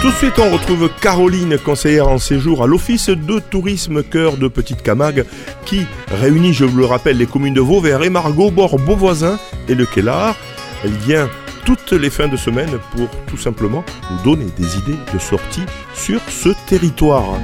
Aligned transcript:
Tout 0.00 0.08
de 0.08 0.14
suite, 0.14 0.38
on 0.38 0.50
retrouve 0.50 0.88
Caroline, 1.02 1.58
conseillère 1.58 2.08
en 2.08 2.18
séjour 2.18 2.62
à 2.62 2.66
l'Office 2.66 3.10
de 3.10 3.38
tourisme 3.38 4.02
Cœur 4.02 4.36
de 4.38 4.48
Petite 4.48 4.82
Camargue, 4.82 5.24
qui 5.66 5.86
réunit, 6.08 6.54
je 6.54 6.64
vous 6.64 6.78
le 6.78 6.86
rappelle, 6.86 7.18
les 7.18 7.26
communes 7.26 7.54
de 7.54 7.60
Vauvert 7.60 8.02
et 8.02 8.08
Margot, 8.08 8.50
Bord, 8.50 8.78
Beauvoisin 8.78 9.38
et 9.68 9.74
le 9.74 9.84
Kellar. 9.84 10.36
Elle 10.84 10.92
vient 10.92 11.28
toutes 11.64 11.92
les 11.92 12.10
fins 12.10 12.28
de 12.28 12.36
semaine 12.36 12.78
pour 12.96 13.08
tout 13.26 13.36
simplement 13.36 13.84
nous 14.10 14.22
donner 14.22 14.46
des 14.56 14.78
idées 14.78 14.98
de 15.12 15.18
sortie 15.18 15.66
sur 15.94 16.20
ce 16.28 16.50
territoire. 16.66 17.34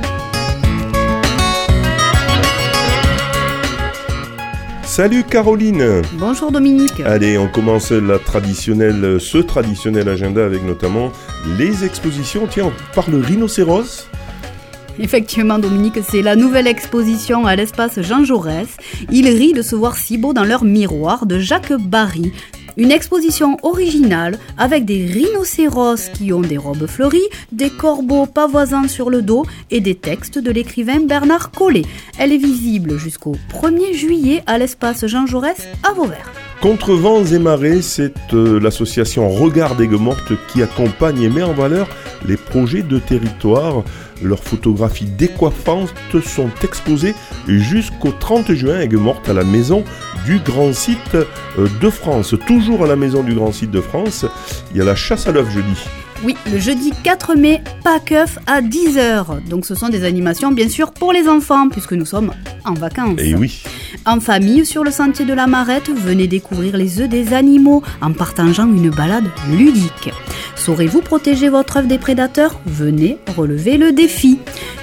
Salut 4.96 5.24
Caroline 5.24 6.00
Bonjour 6.14 6.50
Dominique 6.50 7.00
Allez, 7.00 7.36
on 7.36 7.48
commence 7.48 7.92
la 7.92 8.18
traditionnelle, 8.18 9.20
ce 9.20 9.36
traditionnel 9.36 10.08
agenda 10.08 10.42
avec 10.42 10.64
notamment 10.64 11.12
les 11.58 11.84
expositions. 11.84 12.46
Tiens, 12.48 12.72
on 12.72 12.94
parle 12.94 13.16
rhinocéros 13.16 14.08
Effectivement, 14.98 15.58
Dominique, 15.58 15.98
c'est 16.02 16.22
la 16.22 16.34
nouvelle 16.34 16.66
exposition 16.66 17.44
à 17.44 17.56
l'espace 17.56 18.00
Jean 18.00 18.24
Jaurès. 18.24 18.68
Ils 19.12 19.28
rient 19.28 19.52
de 19.52 19.60
se 19.60 19.76
voir 19.76 19.98
si 19.98 20.16
beau 20.16 20.32
dans 20.32 20.44
leur 20.44 20.64
miroir 20.64 21.26
de 21.26 21.38
Jacques 21.38 21.74
Barry. 21.74 22.32
Une 22.76 22.92
exposition 22.92 23.56
originale 23.62 24.38
avec 24.58 24.84
des 24.84 25.06
rhinocéros 25.06 26.10
qui 26.12 26.32
ont 26.32 26.42
des 26.42 26.58
robes 26.58 26.86
fleuries, 26.86 27.28
des 27.50 27.70
corbeaux 27.70 28.26
pavoisants 28.26 28.88
sur 28.88 29.08
le 29.08 29.22
dos 29.22 29.46
et 29.70 29.80
des 29.80 29.94
textes 29.94 30.38
de 30.38 30.50
l'écrivain 30.50 31.00
Bernard 31.00 31.52
Collet. 31.52 31.86
Elle 32.18 32.32
est 32.32 32.38
visible 32.38 32.98
jusqu'au 32.98 33.36
1er 33.50 33.94
juillet 33.94 34.42
à 34.46 34.58
l'espace 34.58 35.06
Jean 35.06 35.26
Jaurès 35.26 35.66
à 35.82 35.94
Vauvert. 35.94 36.35
Contre 36.60 36.94
vents 36.94 37.24
et 37.24 37.38
marées, 37.38 37.82
c'est 37.82 38.14
euh, 38.32 38.58
l'association 38.58 39.28
Regard 39.28 39.76
d'Aigues 39.76 40.00
Mortes 40.00 40.32
qui 40.48 40.62
accompagne 40.62 41.22
et 41.22 41.28
met 41.28 41.42
en 41.42 41.52
valeur 41.52 41.86
les 42.26 42.36
projets 42.36 42.82
de 42.82 42.98
territoire. 42.98 43.84
Leurs 44.22 44.42
photographies 44.42 45.04
décoiffantes 45.04 45.92
sont 46.24 46.50
exposées 46.64 47.14
jusqu'au 47.46 48.10
30 48.10 48.52
juin 48.54 48.80
Aigues 48.80 48.94
Mortes 48.94 49.28
à 49.28 49.34
la 49.34 49.44
maison 49.44 49.84
du 50.24 50.38
Grand 50.38 50.72
Site 50.72 51.14
euh, 51.14 51.68
de 51.80 51.90
France. 51.90 52.34
Toujours 52.46 52.84
à 52.84 52.86
la 52.86 52.96
maison 52.96 53.22
du 53.22 53.34
Grand 53.34 53.52
Site 53.52 53.70
de 53.70 53.82
France, 53.82 54.24
il 54.72 54.78
y 54.78 54.80
a 54.80 54.84
la 54.84 54.96
chasse 54.96 55.26
à 55.26 55.32
l'œuf 55.32 55.52
jeudi. 55.52 55.76
Oui, 56.24 56.34
le 56.50 56.58
jeudi 56.58 56.92
4 57.04 57.34
mai, 57.36 57.62
Pâqueuf 57.84 58.38
à 58.46 58.60
10h. 58.60 59.46
Donc 59.48 59.66
ce 59.66 59.74
sont 59.74 59.88
des 59.88 60.04
animations 60.04 60.50
bien 60.50 60.68
sûr 60.68 60.92
pour 60.92 61.12
les 61.12 61.28
enfants 61.28 61.68
puisque 61.68 61.92
nous 61.92 62.06
sommes 62.06 62.32
en 62.64 62.74
vacances. 62.74 63.18
Et 63.18 63.34
oui. 63.34 63.62
En 64.06 64.20
famille 64.20 64.64
sur 64.64 64.82
le 64.82 64.90
sentier 64.90 65.24
de 65.24 65.34
la 65.34 65.46
Marette, 65.46 65.90
venez 65.90 66.26
découvrir 66.26 66.76
les 66.76 67.00
œufs 67.00 67.08
des 67.08 67.32
animaux 67.32 67.82
en 68.00 68.12
partageant 68.12 68.66
une 68.66 68.90
balade 68.90 69.26
ludique. 69.50 70.10
Saurez-vous 70.56 71.00
protéger 71.00 71.48
votre 71.48 71.78
œuf 71.78 71.86
des 71.86 71.98
prédateurs? 71.98 72.58
Venez 72.66 73.18
relever 73.36 73.76
le 73.76 73.92
défi. 73.92 74.38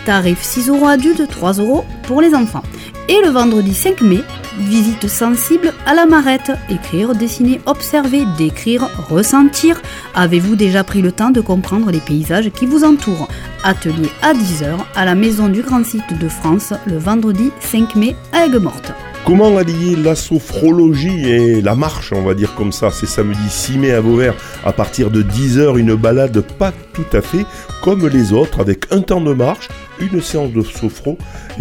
Tarif 0.05 0.41
6 0.41 0.69
euros 0.69 0.87
adultes, 0.87 1.27
3 1.27 1.53
euros 1.53 1.83
pour 2.03 2.21
les 2.21 2.35
enfants. 2.35 2.63
Et 3.09 3.19
le 3.21 3.31
vendredi 3.31 3.73
5 3.73 3.99
mai, 4.01 4.21
visite 4.59 5.09
sensible 5.09 5.73
à 5.85 5.93
la 5.93 6.05
marette. 6.05 6.53
Écrire, 6.69 7.13
dessiner, 7.13 7.59
observer, 7.65 8.23
décrire, 8.37 8.89
ressentir. 9.09 9.81
Avez-vous 10.15 10.55
déjà 10.55 10.85
pris 10.85 11.01
le 11.01 11.11
temps 11.11 11.29
de 11.29 11.41
comprendre 11.41 11.91
les 11.91 11.99
paysages 11.99 12.49
qui 12.51 12.65
vous 12.65 12.85
entourent? 12.85 13.27
Atelier 13.65 14.09
à 14.21 14.33
10h 14.33 14.77
à 14.95 15.03
la 15.03 15.15
Maison 15.15 15.49
du 15.49 15.63
Grand 15.63 15.83
Site 15.83 16.17
de 16.17 16.29
France 16.29 16.73
le 16.85 16.97
vendredi 16.97 17.51
5 17.59 17.95
mai 17.95 18.15
à 18.31 18.45
Aigues-Mortes. 18.45 18.93
Comment 19.25 19.57
allier 19.57 19.95
la 19.95 20.15
sophrologie 20.15 21.29
et 21.29 21.61
la 21.61 21.75
marche, 21.75 22.11
on 22.13 22.23
va 22.23 22.33
dire 22.33 22.55
comme 22.55 22.73
ça? 22.73 22.89
C'est 22.91 23.05
samedi 23.05 23.49
6 23.49 23.77
mai 23.77 23.91
à 23.91 24.01
Vauvert, 24.01 24.33
à 24.65 24.73
partir 24.73 25.11
de 25.11 25.23
10h, 25.23 25.77
une 25.77 25.95
balade 25.95 26.41
pas 26.41 26.73
tout 26.93 27.17
à 27.17 27.21
fait 27.21 27.45
comme 27.81 28.07
les 28.07 28.31
autres, 28.31 28.59
avec 28.61 28.85
un 28.91 29.01
temps 29.01 29.21
de 29.21 29.33
marche, 29.33 29.67
une 29.99 30.21
séance 30.21 30.51
de 30.51 30.61
sophro 30.61 31.17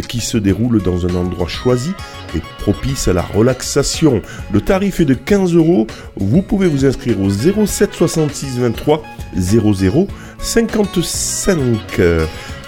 qui 0.09 0.21
se 0.21 0.39
déroule 0.39 0.83
dans 0.83 1.07
un 1.07 1.15
endroit 1.15 1.49
choisi 1.49 1.93
et 2.35 2.41
propice 2.59 3.09
à 3.09 3.13
la 3.13 3.23
relaxation. 3.23 4.23
Le 4.53 4.61
tarif 4.61 5.01
est 5.01 5.05
de 5.05 5.15
15 5.15 5.55
euros. 5.55 5.87
Vous 6.17 6.43
pouvez 6.43 6.69
vous 6.69 6.85
inscrire 6.85 7.21
au 7.21 7.29
07 7.31 7.95
66 7.95 8.59
23 8.59 9.03
00 9.37 10.07
55. 10.39 12.01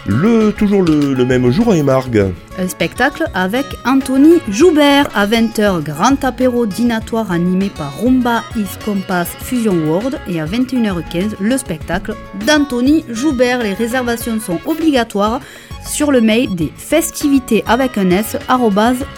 Le, 0.07 0.51
toujours 0.53 0.83
le, 0.83 1.25
même 1.25 1.51
jour 1.51 1.73
à 1.73 1.77
Émargue. 1.77 2.35
Un 2.59 2.69
spectacle 2.69 3.25
avec 3.33 3.65
Anthony 3.87 4.35
Joubert 4.51 5.09
à 5.15 5.27
20h, 5.27 5.83
grand 5.83 6.23
apéro 6.23 6.67
dînatoire 6.67 7.33
animé 7.33 7.71
par 7.71 8.03
Rumba 8.03 8.43
Is 8.55 8.79
Compass 8.85 9.29
Fusion 9.41 9.75
World 9.87 10.21
et 10.29 10.43
à 10.43 10.45
21h15 10.45 11.37
le 11.41 11.57
spectacle 11.57 12.15
d'Anthony 12.47 13.03
Joubert. 13.09 13.63
Les 13.63 13.73
réservations 13.73 14.39
sont 14.41 14.61
obligatoires 14.67 15.41
sur 15.85 16.11
le 16.11 16.21
mail 16.21 16.55
des 16.55 16.73
festivités 16.77 17.65
avec 17.67 17.99
un 17.99 18.11
s 18.11 18.37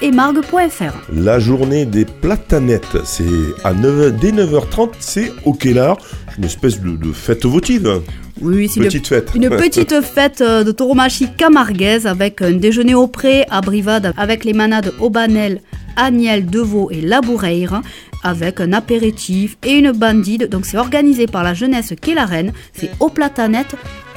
emargue.fr. 0.02 0.94
La 1.12 1.38
journée 1.38 1.84
des 1.86 2.04
platanettes, 2.04 2.98
c'est 3.04 3.24
à 3.64 3.72
9, 3.72 4.12
dès 4.16 4.32
9h30, 4.32 4.90
c'est 4.98 5.32
au 5.44 5.52
Kellar, 5.52 5.96
une 6.38 6.44
espèce 6.44 6.80
de, 6.80 6.96
de 6.96 7.12
fête 7.12 7.44
votive. 7.44 8.02
Oui, 8.42 8.68
c'est 8.68 8.80
Petite 8.80 9.06
fête. 9.06 9.30
Une 9.34 9.48
petite 9.48 10.02
fête 10.02 10.42
euh, 10.42 10.62
de 10.62 10.70
tauromachie 10.70 11.28
camarguaise 11.36 12.06
avec 12.06 12.42
un 12.42 12.52
déjeuner 12.52 12.94
au 12.94 13.06
pré 13.06 13.46
à 13.50 13.62
Brivade 13.62 14.12
avec 14.18 14.44
les 14.44 14.52
manades 14.52 14.92
Aubanel, 15.00 15.62
Agnel, 15.96 16.44
Deveau 16.44 16.90
et 16.90 17.00
Laboureire 17.00 17.80
avec 18.22 18.60
un 18.60 18.72
apéritif 18.72 19.56
et 19.64 19.72
une 19.72 19.92
bandide. 19.92 20.48
Donc 20.50 20.66
c'est 20.66 20.76
organisé 20.76 21.26
par 21.26 21.44
la 21.44 21.54
jeunesse 21.54 21.94
reine. 22.04 22.52
C'est 22.74 22.90
au 23.00 23.08
Platanette 23.08 23.74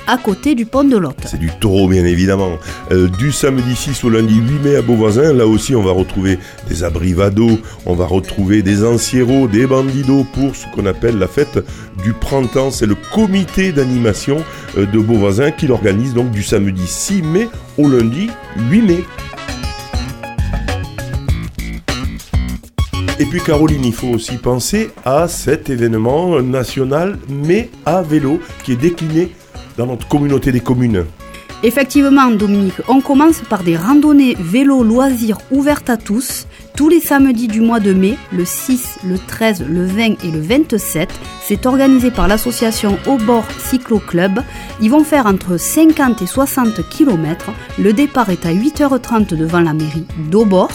à 0.10 0.18
côté 0.18 0.56
du 0.56 0.66
pont 0.66 0.84
de 0.84 0.98
Lotte. 0.98 1.22
C'est 1.26 1.40
du 1.40 1.52
taureau, 1.60 1.88
bien 1.88 2.04
évidemment. 2.04 2.58
Euh, 2.92 3.08
du 3.20 3.32
samedi 3.32 3.76
6 3.76 4.04
au 4.04 4.10
lundi 4.10 4.34
8 4.34 4.60
mai 4.64 4.76
à 4.76 4.82
Beauvoisin, 4.82 5.34
là 5.34 5.46
aussi, 5.46 5.76
on 5.76 5.84
va 5.84 5.92
retrouver 5.92 6.40
des 6.68 6.84
abrivados, 6.84 7.60
on 7.86 7.94
va 7.94 8.08
retrouver 8.08 8.64
des 8.64 8.84
ancieros, 8.84 9.48
des 9.48 9.68
bandidos 9.68 10.26
pour 10.34 10.56
ce 10.56 10.66
qu'on 10.74 10.88
appelle 10.88 11.20
la 11.20 11.28
fête 11.28 11.64
du 12.04 12.14
printemps. 12.14 12.72
C'est 12.72 12.88
le 12.88 12.96
comité 13.14 13.72
d'animation 13.72 14.38
euh, 14.80 14.88
de 14.88 15.00
Beauvoisin 15.00 15.52
qui 15.52 15.68
l'organise 15.68 16.16
donc 16.16 16.32
du 16.32 16.42
samedi 16.42 16.88
6 16.88 17.22
mai 17.22 17.48
au 17.78 17.88
lundi 17.88 18.32
8 18.72 18.82
mai. 18.82 19.04
Et 23.20 23.26
puis 23.26 23.42
Caroline, 23.42 23.86
il 23.86 23.94
faut 23.94 24.08
aussi 24.08 24.38
penser 24.38 24.90
à 25.06 25.28
cet 25.28 25.70
événement 25.70 26.42
national, 26.42 27.20
mais 27.30 27.70
à 27.86 28.02
vélo, 28.02 28.40
qui 28.64 28.72
est 28.72 28.78
décliné 28.78 29.30
dans 29.80 29.88
notre 29.88 30.08
communauté 30.08 30.52
des 30.52 30.60
communes. 30.60 31.06
Effectivement, 31.64 32.30
Dominique, 32.32 32.82
on 32.88 33.02
commence 33.02 33.40
par 33.50 33.64
des 33.64 33.78
randonnées 33.78 34.36
vélo 34.40 34.84
loisirs 34.84 35.40
ouvertes 35.52 35.90
à 35.90 35.98
tous 35.98 36.46
tous 36.80 36.88
les 36.88 37.02
samedis 37.02 37.50
du 37.50 37.60
mois 37.60 37.82
de 37.82 37.92
mai, 37.92 38.18
le 38.32 38.46
6, 38.46 39.00
le 39.06 39.18
13, 39.18 39.66
le 39.68 39.86
20 39.86 40.24
et 40.24 40.32
le 40.32 40.40
27. 40.40 41.10
C'est 41.44 41.66
organisé 41.66 42.10
par 42.10 42.30
l'association 42.30 42.98
Au 43.06 43.18
bord 43.18 43.44
Cyclo 43.60 44.00
Club. 44.00 44.40
Ils 44.82 44.90
vont 44.90 45.04
faire 45.04 45.26
entre 45.26 45.58
50 45.58 46.22
et 46.22 46.26
60 46.26 46.88
km. 46.90 47.52
Le 47.78 47.92
départ 47.92 48.30
est 48.30 48.46
à 48.46 48.54
8h30 48.54 49.36
devant 49.36 49.60
la 49.60 49.74
mairie 49.74 50.06
d'Aubord. 50.30 50.72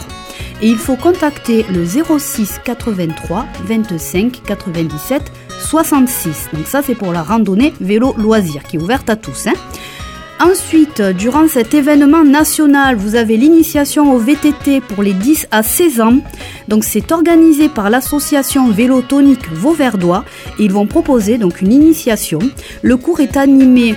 Et 0.61 0.69
il 0.69 0.77
faut 0.77 0.97
contacter 0.97 1.65
le 1.73 1.87
06 1.87 2.61
83 2.63 3.47
25 3.67 4.43
97 4.45 5.23
66. 5.65 6.49
Donc 6.53 6.67
ça 6.67 6.83
c'est 6.83 6.95
pour 6.95 7.13
la 7.13 7.23
randonnée 7.23 7.73
vélo 7.81 8.15
loisir 8.17 8.63
qui 8.65 8.77
est 8.77 8.81
ouverte 8.81 9.11
à 9.11 9.17
tous. 9.17 9.47
Hein. 9.47 9.55
Ensuite, 10.41 11.01
durant 11.01 11.47
cet 11.47 11.75
événement 11.75 12.25
national, 12.25 12.97
vous 12.97 13.15
avez 13.15 13.37
l'initiation 13.37 14.13
au 14.13 14.19
VTT 14.19 14.81
pour 14.81 15.05
les 15.05 15.13
10 15.13 15.47
à 15.53 15.63
16 15.63 16.01
ans. 16.01 16.19
Donc 16.67 16.83
c'est 16.83 17.13
organisé 17.13 17.69
par 17.69 17.89
l'association 17.89 18.69
Vélo 18.69 19.01
Tonique 19.01 19.49
Vauverdois 19.53 20.25
ils 20.59 20.73
vont 20.73 20.87
proposer 20.87 21.39
donc 21.39 21.61
une 21.61 21.73
initiation. 21.73 22.41
Le 22.83 22.97
cours 22.97 23.21
est 23.21 23.37
animé 23.37 23.95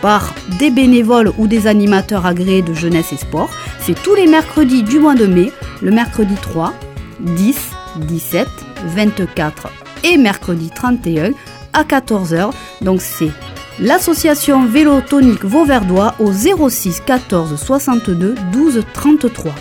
par 0.00 0.32
des 0.58 0.70
bénévoles 0.70 1.32
ou 1.38 1.46
des 1.46 1.66
animateurs 1.66 2.24
agréés 2.24 2.62
de 2.62 2.72
jeunesse 2.72 3.12
et 3.12 3.16
sport. 3.16 3.50
C'est 3.80 4.00
tous 4.00 4.14
les 4.14 4.26
mercredis 4.26 4.82
du 4.82 4.98
mois 4.98 5.14
de 5.14 5.26
mai, 5.26 5.52
le 5.82 5.90
mercredi 5.90 6.34
3, 6.40 6.72
10, 7.20 7.56
17, 7.96 8.48
24 8.86 9.79
et 10.04 10.16
mercredi 10.16 10.70
31 10.74 11.32
à 11.72 11.84
14h. 11.84 12.50
Donc 12.80 13.00
c'est 13.00 13.30
l'association 13.80 14.66
Vélo 14.66 15.00
Tonique 15.00 15.44
Vauverdois 15.44 16.14
au 16.18 16.32
06 16.32 17.02
14 17.06 17.60
62 17.60 18.34
12 18.52 18.82
33. 18.92 19.52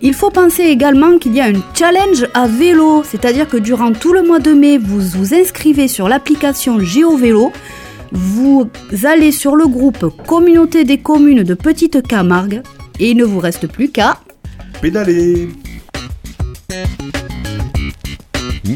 Il 0.00 0.14
faut 0.14 0.30
penser 0.30 0.62
également 0.62 1.18
qu'il 1.18 1.34
y 1.34 1.40
a 1.40 1.46
un 1.46 1.60
challenge 1.76 2.26
à 2.32 2.46
vélo, 2.46 3.02
c'est-à-dire 3.02 3.48
que 3.48 3.56
durant 3.56 3.92
tout 3.92 4.12
le 4.12 4.22
mois 4.22 4.38
de 4.38 4.52
mai, 4.52 4.78
vous 4.78 5.00
vous 5.00 5.34
inscrivez 5.34 5.88
sur 5.88 6.08
l'application 6.08 6.78
GeoVélo, 6.78 7.50
vous 8.12 8.70
allez 9.02 9.32
sur 9.32 9.56
le 9.56 9.66
groupe 9.66 10.06
Communauté 10.26 10.84
des 10.84 10.98
communes 10.98 11.42
de 11.42 11.54
Petite 11.54 12.06
Camargue 12.06 12.62
et 13.00 13.10
il 13.10 13.16
ne 13.16 13.24
vous 13.24 13.40
reste 13.40 13.66
plus 13.66 13.90
qu'à 13.90 14.20
Pédaler 14.80 15.48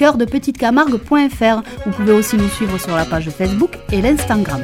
www.coeurdepetitecamargue.fr. 0.00 1.62
Vous 1.84 1.90
pouvez 1.92 2.12
aussi 2.12 2.36
nous 2.36 2.48
suivre 2.48 2.78
sur 2.78 2.96
la 2.96 3.04
page 3.04 3.30
Facebook 3.30 3.72
et 3.92 4.00
l'Instagram. 4.00 4.60